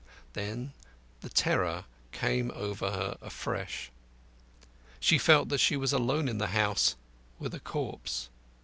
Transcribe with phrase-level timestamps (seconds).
[0.33, 0.73] Then
[1.19, 3.91] the terror came over her afresh.
[4.99, 6.95] She felt that she was alone in the house
[7.37, 8.27] with a corpse.